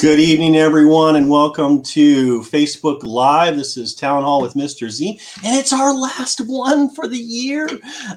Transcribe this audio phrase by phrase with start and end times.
[0.00, 3.58] Good evening, everyone, and welcome to Facebook Live.
[3.58, 4.88] This is Town Hall with Mr.
[4.88, 7.68] Z, and it's our last one for the year.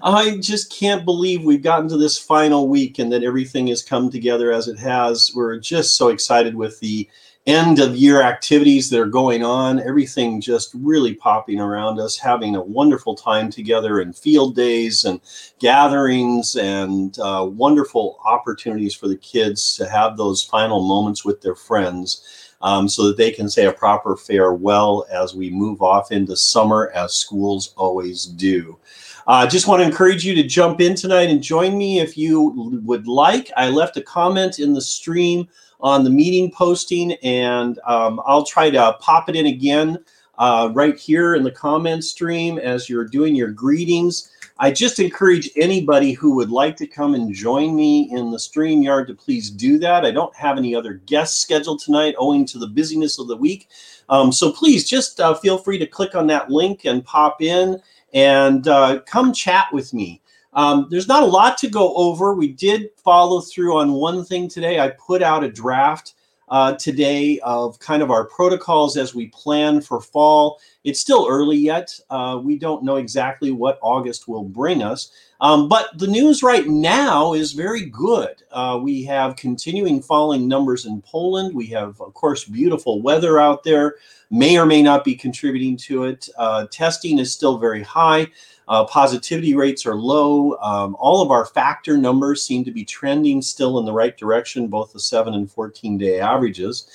[0.01, 4.09] I just can't believe we've gotten to this final week and that everything has come
[4.09, 5.33] together as it has.
[5.35, 7.09] We're just so excited with the
[7.45, 12.55] end of year activities that are going on, everything just really popping around us, having
[12.55, 15.19] a wonderful time together in field days and
[15.59, 21.55] gatherings and uh, wonderful opportunities for the kids to have those final moments with their
[21.55, 22.39] friends.
[22.61, 26.93] Um, so that they can say a proper farewell as we move off into summer,
[26.95, 28.79] as schools always do.
[29.27, 32.17] I uh, just want to encourage you to jump in tonight and join me if
[32.17, 33.51] you would like.
[33.57, 35.49] I left a comment in the stream
[35.83, 40.03] on the meeting posting, and um, I'll try to pop it in again
[40.37, 44.31] uh, right here in the comment stream as you're doing your greetings.
[44.59, 49.07] I just encourage anybody who would like to come and join me in the StreamYard
[49.07, 50.05] to please do that.
[50.05, 53.67] I don't have any other guests scheduled tonight owing to the busyness of the week.
[54.09, 57.81] Um, so please just uh, feel free to click on that link and pop in
[58.13, 60.21] and uh, come chat with me.
[60.55, 62.33] Um, there's not a lot to go over.
[62.33, 64.79] We did follow through on one thing today.
[64.79, 66.13] I put out a draft
[66.49, 70.59] uh, today of kind of our protocols as we plan for fall.
[70.83, 71.97] It's still early yet.
[72.09, 75.11] Uh, we don't know exactly what August will bring us.
[75.43, 78.41] Um, but the news right now is very good.
[78.49, 81.53] Uh, we have continuing falling numbers in Poland.
[81.53, 83.95] We have, of course, beautiful weather out there,
[84.31, 86.29] may or may not be contributing to it.
[86.37, 88.27] Uh, testing is still very high.
[88.69, 90.55] Uh, positivity rates are low.
[90.61, 94.69] Um, all of our factor numbers seem to be trending still in the right direction,
[94.69, 96.87] both the 7 and 14 day averages.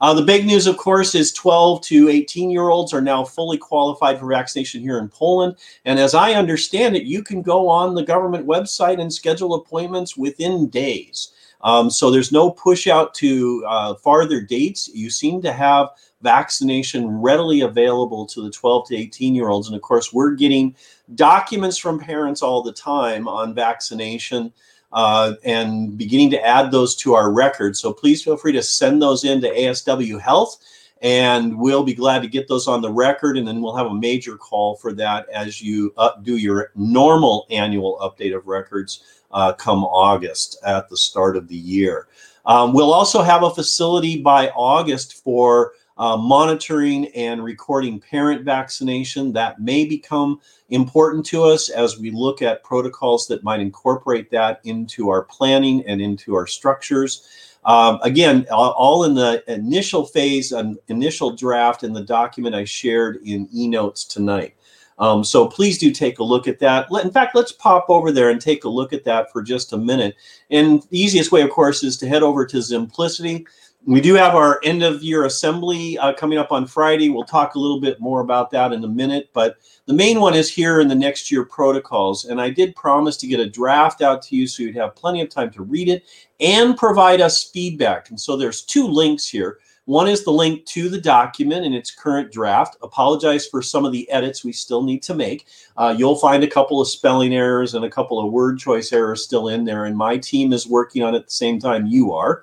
[0.00, 3.58] Uh, the big news, of course, is 12 to 18 year olds are now fully
[3.58, 5.56] qualified for vaccination here in Poland.
[5.84, 10.16] And as I understand it, you can go on the government website and schedule appointments
[10.16, 11.32] within days.
[11.62, 14.88] Um, so there's no push out to uh, farther dates.
[14.88, 15.88] You seem to have
[16.22, 19.68] vaccination readily available to the 12 to 18 year olds.
[19.68, 20.74] And of course, we're getting
[21.14, 24.52] documents from parents all the time on vaccination
[24.96, 27.76] uh, and beginning to add those to our record.
[27.76, 30.58] So please feel free to send those in to ASW Health
[31.02, 33.94] and we'll be glad to get those on the record and then we'll have a
[33.94, 39.52] major call for that as you uh, do your normal annual update of records uh,
[39.52, 42.08] come august at the start of the year
[42.46, 49.32] um, we'll also have a facility by august for uh, monitoring and recording parent vaccination.
[49.32, 54.60] That may become important to us as we look at protocols that might incorporate that
[54.64, 57.28] into our planning and into our structures.
[57.64, 63.16] Um, again, all in the initial phase, an initial draft in the document I shared
[63.24, 64.54] in eNotes tonight.
[64.98, 66.86] Um, so please do take a look at that.
[67.02, 69.76] In fact, let's pop over there and take a look at that for just a
[69.76, 70.16] minute.
[70.50, 73.46] And the easiest way, of course, is to head over to Zimplicity.
[73.86, 77.08] We do have our end of year assembly uh, coming up on Friday.
[77.08, 80.34] We'll talk a little bit more about that in a minute, but the main one
[80.34, 82.24] is here in the next year protocols.
[82.24, 85.20] And I did promise to get a draft out to you so you'd have plenty
[85.20, 86.02] of time to read it
[86.40, 88.10] and provide us feedback.
[88.10, 89.60] And so there's two links here.
[89.84, 92.76] One is the link to the document in its current draft.
[92.82, 95.46] Apologize for some of the edits we still need to make.
[95.76, 99.22] Uh, you'll find a couple of spelling errors and a couple of word choice errors
[99.22, 102.12] still in there, and my team is working on it at the same time you
[102.12, 102.42] are.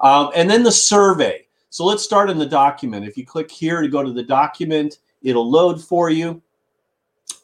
[0.00, 1.46] Um, and then the survey.
[1.70, 3.06] So let's start in the document.
[3.06, 6.40] If you click here to go to the document, it'll load for you.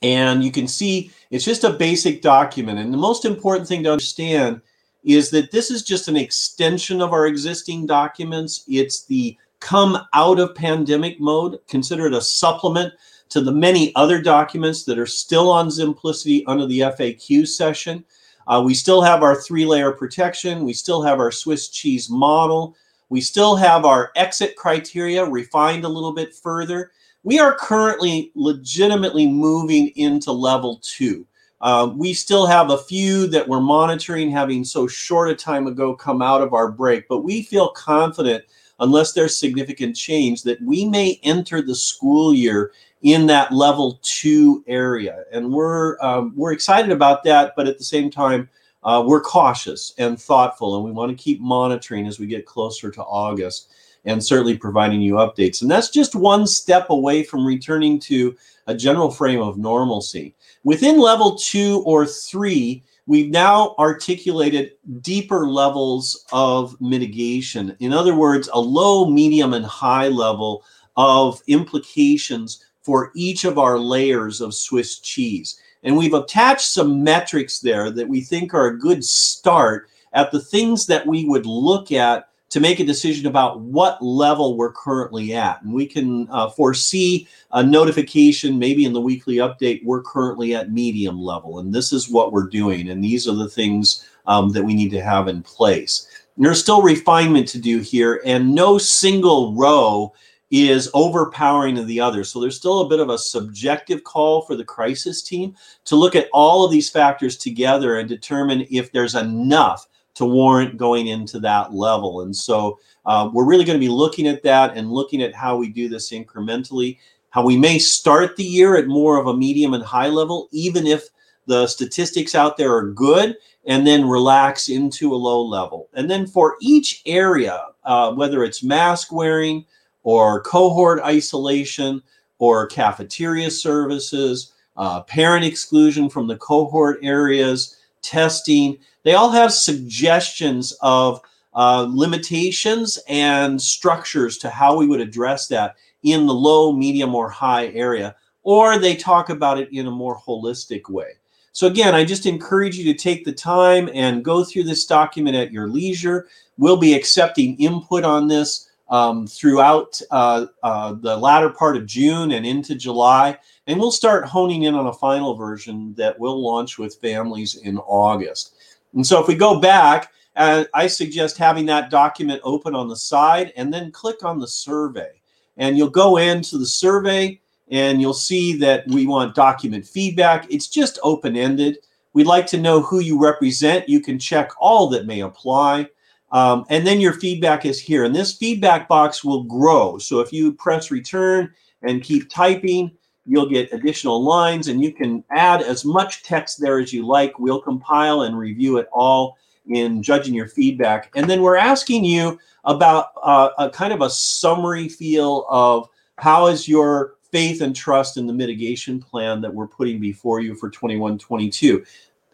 [0.02, 2.78] And you can see it's just a basic document.
[2.78, 4.60] And the most important thing to understand
[5.04, 8.64] is that this is just an extension of our existing documents.
[8.68, 11.58] It's the come out of pandemic mode.
[11.68, 12.94] Consider it a supplement
[13.30, 18.04] to the many other documents that are still on Simplicity under the FAQ session.
[18.50, 20.64] Uh, we still have our three layer protection.
[20.64, 22.76] We still have our Swiss cheese model.
[23.08, 26.90] We still have our exit criteria refined a little bit further.
[27.22, 31.28] We are currently legitimately moving into level two.
[31.60, 35.94] Uh, we still have a few that we're monitoring, having so short a time ago
[35.94, 38.42] come out of our break, but we feel confident,
[38.80, 44.62] unless there's significant change, that we may enter the school year in that level two
[44.66, 45.24] area.
[45.32, 48.48] And we're um, we're excited about that, but at the same time,
[48.82, 52.90] uh, we're cautious and thoughtful, and we want to keep monitoring as we get closer
[52.90, 53.70] to August,
[54.04, 55.62] and certainly providing you updates.
[55.62, 58.36] And that's just one step away from returning to
[58.66, 60.34] a general frame of normalcy.
[60.64, 67.76] Within level two or three, we've now articulated deeper levels of mitigation.
[67.80, 70.64] In other words, a low, medium, and high level
[70.96, 75.60] of implications for each of our layers of Swiss cheese.
[75.82, 80.40] And we've attached some metrics there that we think are a good start at the
[80.40, 85.32] things that we would look at to make a decision about what level we're currently
[85.34, 85.62] at.
[85.62, 90.72] And we can uh, foresee a notification, maybe in the weekly update, we're currently at
[90.72, 91.60] medium level.
[91.60, 92.90] And this is what we're doing.
[92.90, 96.08] And these are the things um, that we need to have in place.
[96.36, 100.12] There's still refinement to do here, and no single row
[100.50, 102.24] is overpowering the other.
[102.24, 105.54] So there's still a bit of a subjective call for the crisis team
[105.84, 110.76] to look at all of these factors together and determine if there's enough to warrant
[110.76, 112.22] going into that level.
[112.22, 115.56] And so uh, we're really going to be looking at that and looking at how
[115.56, 116.98] we do this incrementally,
[117.30, 120.86] how we may start the year at more of a medium and high level, even
[120.86, 121.08] if
[121.46, 123.36] the statistics out there are good,
[123.66, 125.88] and then relax into a low level.
[125.94, 129.64] And then for each area, uh, whether it's mask wearing
[130.02, 132.02] or cohort isolation
[132.38, 140.72] or cafeteria services, uh, parent exclusion from the cohort areas, testing, they all have suggestions
[140.80, 141.20] of
[141.54, 147.28] uh, limitations and structures to how we would address that in the low, medium, or
[147.28, 151.12] high area, or they talk about it in a more holistic way.
[151.52, 155.36] So, again, I just encourage you to take the time and go through this document
[155.36, 156.28] at your leisure.
[156.56, 162.32] We'll be accepting input on this um, throughout uh, uh, the latter part of June
[162.32, 163.38] and into July.
[163.66, 167.78] And we'll start honing in on a final version that we'll launch with families in
[167.78, 168.56] August.
[168.94, 172.96] And so if we go back, uh, I suggest having that document open on the
[172.96, 175.20] side and then click on the survey.
[175.56, 177.40] And you'll go into the survey
[177.70, 180.46] and you'll see that we want document feedback.
[180.50, 181.78] It's just open ended.
[182.12, 183.88] We'd like to know who you represent.
[183.88, 185.88] You can check all that may apply.
[186.32, 188.04] Um, and then your feedback is here.
[188.04, 189.98] And this feedback box will grow.
[189.98, 192.92] So if you press return and keep typing,
[193.26, 197.38] you'll get additional lines and you can add as much text there as you like.
[197.38, 199.38] We'll compile and review it all
[199.68, 201.10] in judging your feedback.
[201.14, 205.88] And then we're asking you about uh, a kind of a summary feel of
[206.18, 210.54] how is your faith and trust in the mitigation plan that we're putting before you
[210.54, 211.84] for 21 22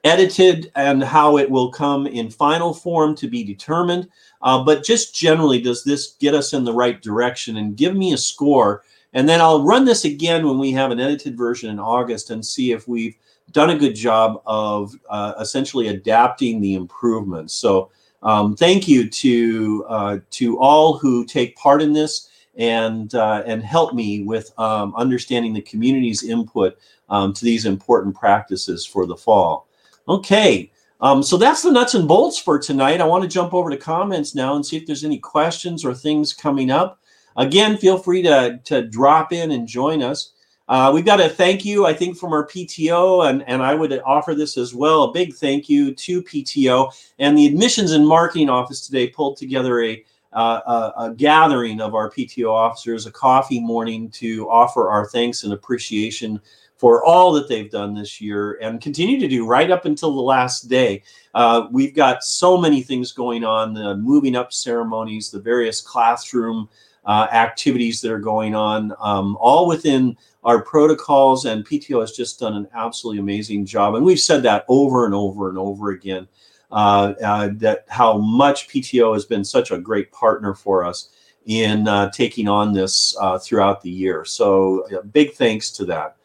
[0.07, 4.09] edited and how it will come in final form to be determined
[4.43, 8.13] uh, but just generally does this get us in the right direction and give me
[8.13, 8.83] a score
[9.17, 12.45] and then I'll run this again when we have an edited version in August and
[12.45, 13.17] see if we've
[13.51, 17.55] done a good job of uh, essentially adapting the improvements.
[17.55, 17.91] So
[18.23, 23.63] um, thank you to uh, to all who take part in this and uh, and
[23.63, 26.77] help me with um, understanding the community's input
[27.09, 29.66] um, to these important practices for the fall.
[30.09, 30.71] Okay.
[31.01, 33.01] Um, so that's the nuts and bolts for tonight.
[33.01, 35.95] I want to jump over to comments now and see if there's any questions or
[35.95, 37.01] things coming up.
[37.37, 40.33] Again, feel free to, to drop in and join us.
[40.69, 44.01] Uh, we've got a thank you, I think, from our PTO, and, and I would
[44.05, 45.05] offer this as well.
[45.05, 49.81] A big thank you to PTO and the admissions and marketing office today pulled together
[49.83, 55.07] a, uh, a, a, gathering of our PTO officers, a coffee morning to offer our
[55.07, 56.41] thanks and appreciation
[56.77, 60.21] for all that they've done this year and continue to do right up until the
[60.21, 61.03] last day.
[61.35, 66.69] Uh, we've got so many things going on the moving up ceremonies, the various classroom
[67.07, 71.47] uh, activities that are going on, um, all within our protocols.
[71.47, 73.95] And PTO has just done an absolutely amazing job.
[73.95, 76.29] And we've said that over and over and over again.
[76.73, 81.11] Uh, uh, that how much PTO has been such a great partner for us
[81.47, 84.25] in uh, taking on this uh, throughout the year.
[84.25, 86.16] So big thanks to that.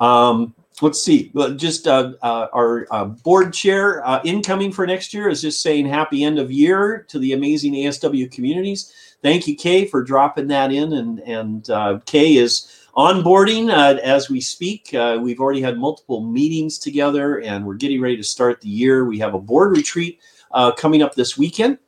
[0.00, 1.30] Um, let's see.
[1.56, 6.24] Just uh, uh, our uh, board chair incoming for next year is just saying happy
[6.24, 8.92] end of year to the amazing ASW communities
[9.22, 10.92] thank you, Kay, for dropping that in.
[10.92, 14.92] And and uh, Kay is onboarding uh, as we speak.
[14.94, 19.04] Uh, we've already had multiple meetings together, and we're getting ready to start the year.
[19.04, 20.20] We have a board retreat
[20.52, 21.78] uh, coming up this weekend.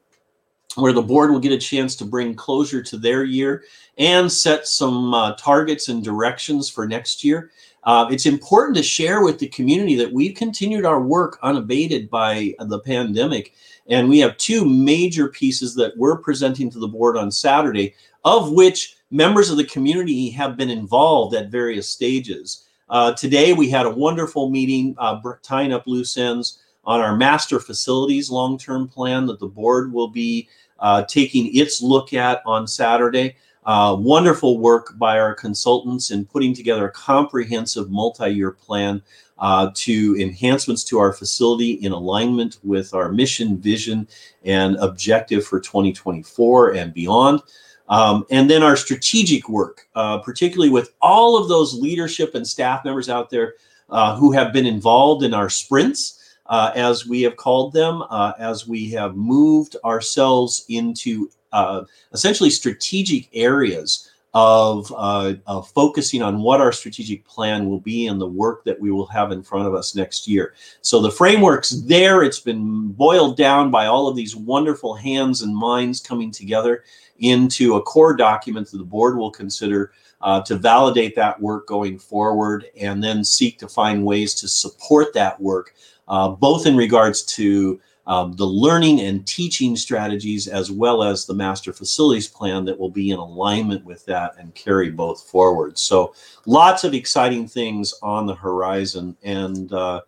[0.76, 3.64] Where the board will get a chance to bring closure to their year
[3.99, 7.50] and set some uh, targets and directions for next year.
[7.85, 12.55] Uh, it's important to share with the community that we've continued our work unabated by
[12.61, 13.55] the pandemic
[13.89, 18.53] and we have two major pieces that we're presenting to the board on Saturday, of
[18.53, 22.67] which members of the community have been involved at various stages.
[22.89, 27.59] Uh, today, we had a wonderful meeting uh, tying up loose ends on our master
[27.59, 30.49] facilities long term plan that the board will be
[30.79, 33.37] uh, taking its look at on Saturday.
[33.64, 39.00] Uh, wonderful work by our consultants in putting together a comprehensive multi year plan
[39.38, 44.09] uh, to enhancements to our facility in alignment with our mission, vision,
[44.45, 47.40] and objective for 2024 and beyond.
[47.88, 52.85] Um, and then our strategic work, uh, particularly with all of those leadership and staff
[52.85, 53.54] members out there
[53.90, 56.19] uh, who have been involved in our sprints.
[56.47, 62.50] Uh, as we have called them, uh, as we have moved ourselves into uh, essentially
[62.50, 68.26] strategic areas of, uh, of focusing on what our strategic plan will be and the
[68.26, 70.54] work that we will have in front of us next year.
[70.80, 72.23] So the framework's there.
[72.23, 76.85] It's been boiled down by all of these wonderful hands and minds coming together
[77.18, 79.92] into a core document that the board will consider
[80.23, 85.12] uh, to validate that work going forward and then seek to find ways to support
[85.12, 85.75] that work,
[86.09, 91.35] uh, both in regards to um, the learning and teaching strategies as well as the
[91.35, 95.78] master facilities plan that will be in alignment with that and carry both forward.
[95.78, 96.14] So
[96.47, 100.02] lots of exciting things on the horizon and uh,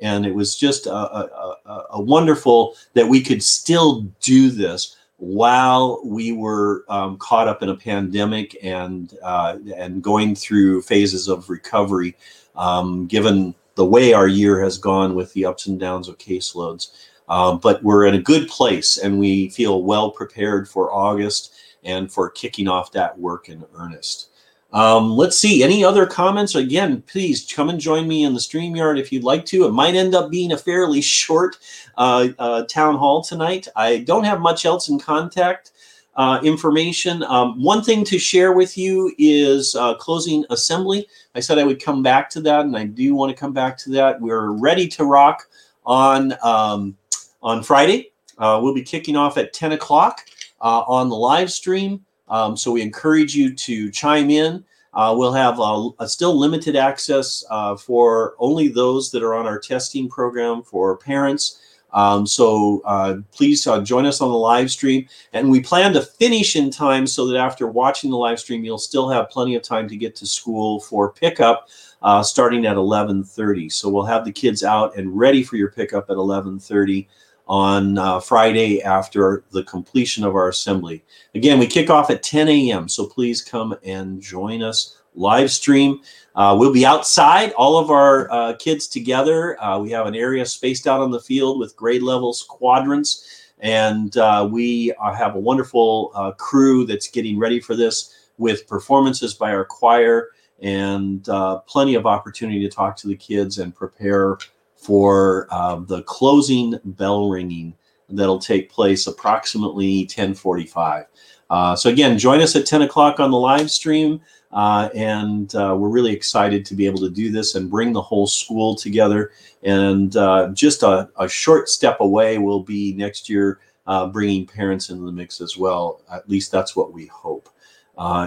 [0.00, 4.96] and it was just a, a, a, a, wonderful that we could still do this
[5.18, 11.28] while we were um, caught up in a pandemic and uh, and going through phases
[11.28, 12.16] of recovery,
[12.56, 16.92] um, given the way our year has gone with the ups and downs of caseloads.
[17.30, 22.12] Um, but we're in a good place and we feel well prepared for August and
[22.12, 24.26] for kicking off that work in earnest.
[24.72, 26.54] Um, let's see, any other comments?
[26.54, 29.66] Again, please come and join me in the StreamYard if you'd like to.
[29.66, 31.56] It might end up being a fairly short
[31.96, 33.68] uh, uh, town hall tonight.
[33.76, 35.72] I don't have much else in contact
[36.16, 37.22] uh, information.
[37.24, 41.06] Um, one thing to share with you is uh, closing assembly.
[41.34, 43.78] I said I would come back to that, and I do want to come back
[43.78, 44.20] to that.
[44.20, 45.48] We're ready to rock
[45.86, 46.96] on um,
[47.42, 48.12] on Friday.
[48.38, 50.24] Uh, we'll be kicking off at 10 o'clock
[50.60, 52.04] uh, on the live stream.
[52.28, 54.64] Um, so we encourage you to chime in.
[54.92, 59.46] Uh, we'll have a, a still limited access uh, for only those that are on
[59.46, 61.60] our testing program for parents.
[61.92, 65.08] Um, so uh, please uh, join us on the live stream.
[65.32, 68.78] And we plan to finish in time so that after watching the live stream, you'll
[68.78, 71.68] still have plenty of time to get to school for pickup
[72.02, 73.72] uh, starting at 11.30.
[73.72, 77.06] So we'll have the kids out and ready for your pickup at 11.30
[77.50, 81.04] on uh, Friday after the completion of our assembly.
[81.34, 86.00] Again, we kick off at 10 a.m., so please come and join us live stream.
[86.36, 89.60] Uh, we'll be outside, all of our uh, kids together.
[89.60, 94.16] Uh, we have an area spaced out on the field with grade levels quadrants, and
[94.16, 99.52] uh, we uh, have a wonderful crew that's getting ready for this with performances by
[99.52, 100.28] our choir
[100.60, 101.24] and
[101.66, 104.38] plenty of opportunity to talk to the kids and prepare
[104.80, 107.74] for uh, the closing bell ringing
[108.08, 111.04] that'll take place approximately 1045.
[111.50, 114.20] Uh, so again, join us at 10 o'clock on the live stream.
[114.52, 118.02] Uh, and uh, we're really excited to be able to do this and bring the
[118.02, 119.30] whole school together.
[119.62, 124.90] And uh, just a, a, short step away will be next year uh, bringing parents
[124.90, 126.00] into the mix as well.
[126.12, 127.48] At least that's what we hope.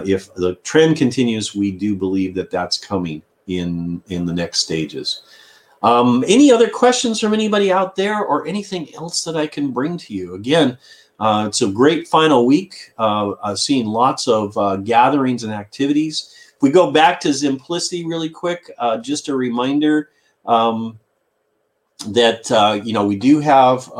[0.06, 5.22] If the trend continues, we do believe that that's coming in in the next stages.
[5.84, 9.98] Um, any other questions from anybody out there or anything else that I can bring
[9.98, 10.34] to you?
[10.34, 10.78] Again,
[11.20, 12.94] uh, it's a great final week.
[12.96, 16.34] Uh, seen lots of uh, gatherings and activities.
[16.56, 20.08] If we go back to Simplicity really quick, uh, just a reminder
[20.46, 20.98] um,
[22.08, 23.90] that, uh, you know, we do have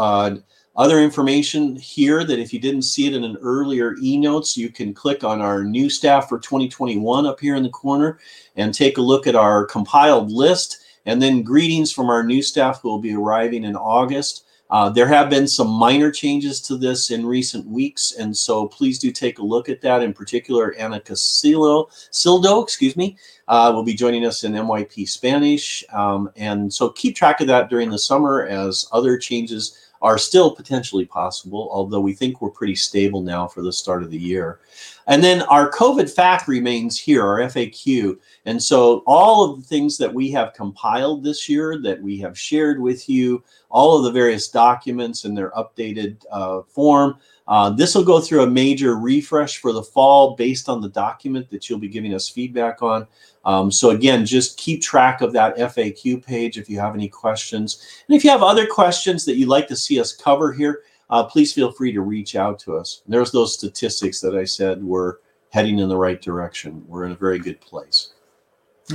[0.77, 4.95] other information here that if you didn't see it in an earlier e-notes, you can
[4.95, 8.19] click on our new staff for 2021 up here in the corner
[8.57, 12.81] and take a look at our compiled list and then greetings from our new staff
[12.81, 14.45] who will be arriving in August.
[14.71, 18.99] Uh, there have been some minor changes to this in recent weeks, and so please
[18.99, 20.03] do take a look at that.
[20.03, 25.85] In particular, Anna Casillo, Sildo, excuse me, uh, will be joining us in MYP Spanish.
[25.93, 30.55] Um, and so keep track of that during the summer as other changes are still
[30.55, 34.61] potentially possible, although we think we're pretty stable now for the start of the year.
[35.07, 38.19] And then our COVID fact remains here, our FAQ.
[38.45, 42.39] And so all of the things that we have compiled this year that we have
[42.39, 47.17] shared with you, all of the various documents in their updated uh, form,
[47.49, 51.49] uh, this will go through a major refresh for the fall based on the document
[51.49, 53.07] that you'll be giving us feedback on.
[53.45, 58.03] Um, so again, just keep track of that FAQ page if you have any questions.
[58.09, 61.25] And if you have other questions that you'd like to see us cover here, uh,
[61.25, 63.03] please feel free to reach out to us.
[63.07, 65.17] There's those statistics that I said we're
[65.51, 66.83] heading in the right direction.
[66.89, 68.15] We're in a very good place.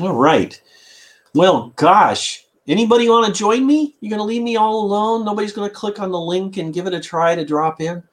[0.02, 0.60] All right.
[1.34, 3.96] Well, gosh, anybody want to join me?
[4.02, 5.26] You're going to leave me all alone?
[5.26, 8.04] Nobody's going to click on the link and give it a try to drop in?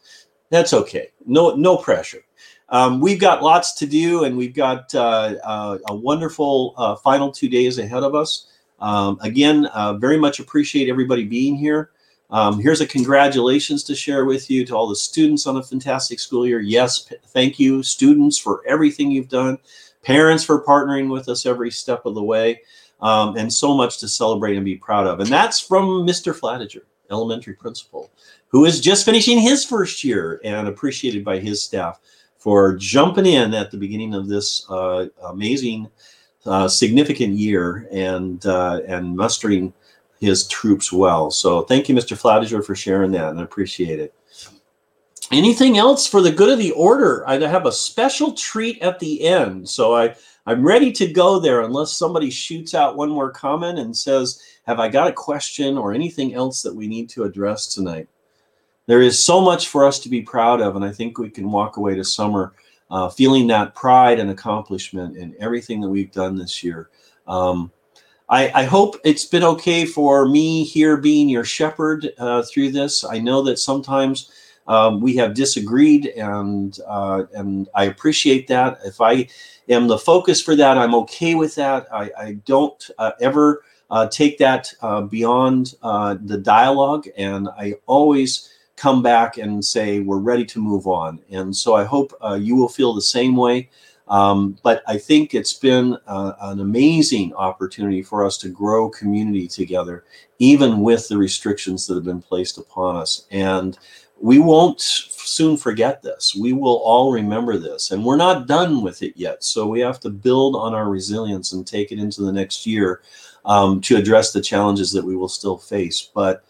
[0.50, 1.09] That's okay.
[1.25, 2.23] No, no pressure.
[2.68, 7.30] Um, we've got lots to do, and we've got uh, uh, a wonderful uh, final
[7.30, 8.49] two days ahead of us.
[8.80, 11.90] Um, again, uh, very much appreciate everybody being here.
[12.30, 16.18] Um, here's a congratulations to share with you to all the students on a fantastic
[16.18, 16.61] school year.
[16.61, 19.58] Yes, thank you, students, for everything you've done,
[20.02, 22.61] parents for partnering with us every step of the way,
[23.00, 25.20] um, and so much to celebrate and be proud of.
[25.20, 26.37] And that's from Mr.
[26.37, 26.82] Flatager.
[27.12, 28.11] elementary principal,
[28.49, 32.00] who is just finishing his first year and appreciated by his staff
[32.47, 35.91] for jumping in at the beginning of this uh, amazing,
[36.45, 39.73] uh, significant year and uh, and mustering
[40.21, 41.29] his troops well.
[41.33, 42.17] So thank you, Mr.
[42.17, 44.15] Fladiger, for sharing that, and I appreciate it.
[45.33, 47.29] Anything else for the good of the order?
[47.29, 50.15] I have a special treat at the end, so I
[50.47, 54.79] I'm ready to go there unless somebody shoots out one more comment and says, "Have
[54.79, 58.07] I got a question or anything else that we need to address tonight?"
[58.87, 61.50] There is so much for us to be proud of, and I think we can
[61.50, 62.55] walk away to summer
[62.90, 66.88] uh, feeling that pride and accomplishment in everything that we've done this year.
[67.26, 67.73] Um,
[68.28, 73.05] I, I, hope it's been okay for me here being your shepherd uh, through this.
[73.05, 74.31] I know that sometimes
[74.69, 78.78] um, we have disagreed, and uh, and I appreciate that.
[78.85, 79.28] If I
[79.69, 81.87] am the focus for that, I'm okay with that.
[81.93, 87.75] I, I don't uh, ever uh, take that uh, beyond uh, the dialogue, and I
[87.87, 91.21] always come back and say we're ready to move on.
[91.30, 93.71] And so I hope you will feel the same way.
[94.09, 99.49] Um, but I think it's been uh, an amazing opportunity for us to grow community
[99.49, 100.04] together,
[100.38, 103.26] even with the restrictions that have been placed upon us.
[103.30, 103.76] And
[104.21, 106.35] we won't soon forget this.
[106.35, 107.90] We will all remember this.
[107.90, 109.43] And we're not done with it yet.
[109.43, 113.02] So we have to build on our resilience and take it into the next year
[113.45, 116.10] um, to address the challenges that we will still face.
[116.15, 116.45] But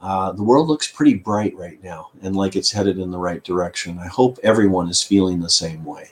[0.00, 3.42] uh, the world looks pretty bright right now and like it's headed in the right
[3.42, 3.98] direction.
[3.98, 6.10] I hope everyone is feeling the same way.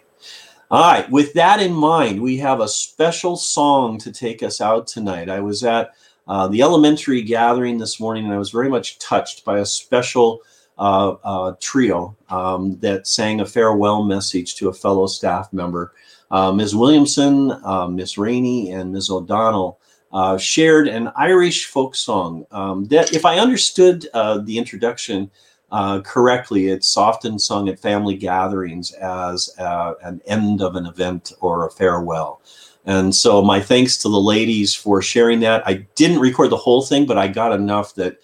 [0.71, 4.89] All right, with that in mind, we have a special song to take us out
[4.89, 5.31] tonight.
[5.31, 5.95] I was at
[6.27, 10.43] uh, the elementary gathering this morning and I was very much touched by a special
[10.79, 15.93] uh, uh, trio um, that sang a farewell message to a fellow staff member.
[16.31, 16.75] Uh, Ms.
[16.75, 17.53] Williamson,
[17.95, 18.19] Ms.
[18.19, 19.09] Rainey, and Ms.
[19.11, 19.79] O'Donnell
[20.13, 25.31] uh, shared an Irish folk song um, that, if I understood the introduction,
[25.73, 31.33] uh, correctly, it's often sung at family gatherings as uh, an end of an event
[31.41, 32.41] or a farewell.
[32.85, 35.67] And so, my thanks to the ladies for sharing that.
[35.67, 38.19] I didn't record the whole thing, but I got enough that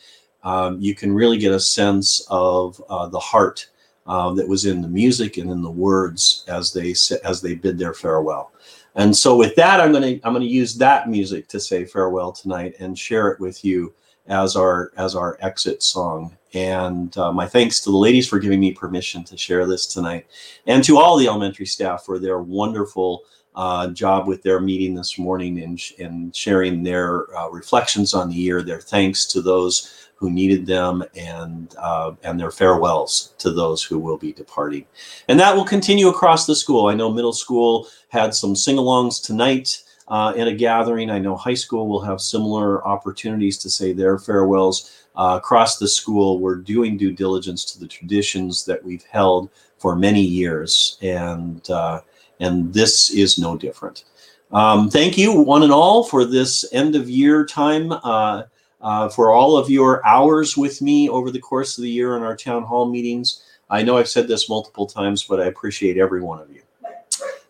[0.45, 3.69] um, you can really get a sense of uh, the heart
[4.07, 7.77] uh, that was in the music and in the words as they as they bid
[7.77, 8.53] their farewell.
[8.95, 11.85] And so, with that, I'm going to I'm going to use that music to say
[11.85, 13.95] farewell tonight and share it with you
[14.27, 16.37] as our as our exit song.
[16.55, 20.27] And uh, my thanks to the ladies for giving me permission to share this tonight,
[20.67, 23.23] and to all the elementary staff for their wonderful
[23.55, 28.35] uh, job with their meeting this morning and, and sharing their uh, reflections on the
[28.35, 33.83] year, their thanks to those who needed them, and uh, and their farewells to those
[33.83, 34.87] who will be departing.
[35.27, 36.87] And that will continue across the school.
[36.87, 41.11] I know middle school had some sing-alongs tonight uh, in a gathering.
[41.11, 45.07] I know high school will have similar opportunities to say their farewells.
[45.17, 49.97] Uh, across the school, we're doing due diligence to the traditions that we've held for
[49.97, 52.01] many years, and uh,
[52.43, 54.05] and this is no different.
[54.53, 57.93] Um, thank you, one and all, for this end of year time.
[57.93, 58.43] Uh,
[58.83, 62.23] uh, for all of your hours with me over the course of the year in
[62.23, 63.45] our town hall meetings.
[63.71, 66.63] I know I've said this multiple times, but I appreciate every one of you.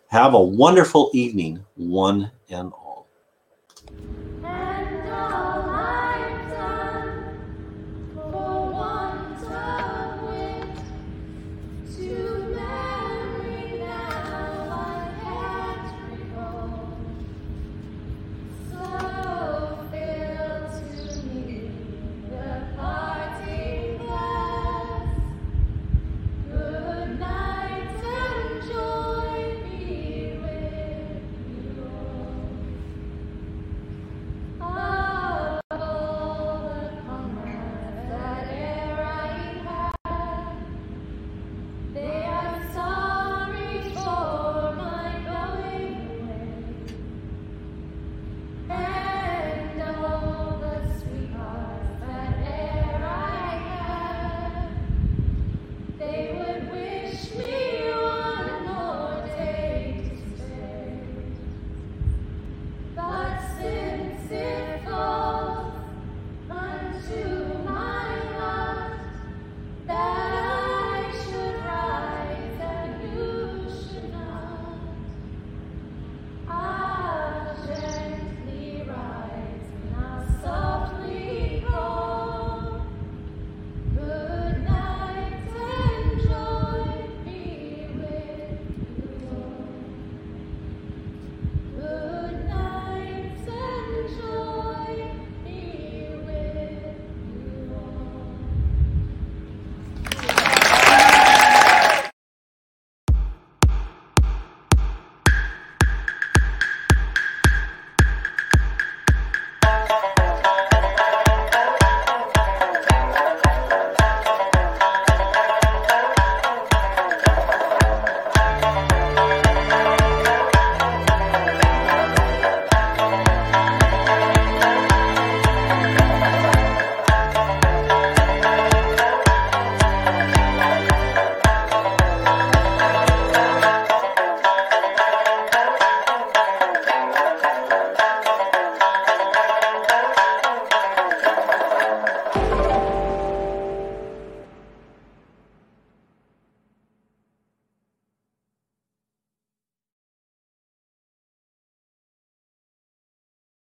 [0.07, 2.82] Have a wonderful evening, one and all.